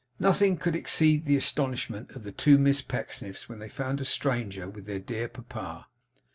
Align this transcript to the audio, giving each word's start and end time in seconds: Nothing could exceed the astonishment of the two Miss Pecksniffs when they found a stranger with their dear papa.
Nothing 0.19 0.57
could 0.57 0.75
exceed 0.75 1.25
the 1.25 1.35
astonishment 1.35 2.13
of 2.15 2.23
the 2.23 2.31
two 2.31 2.57
Miss 2.57 2.81
Pecksniffs 2.81 3.47
when 3.47 3.59
they 3.59 3.69
found 3.69 4.01
a 4.01 4.03
stranger 4.03 4.67
with 4.67 4.87
their 4.87 4.97
dear 4.97 5.27
papa. 5.27 5.85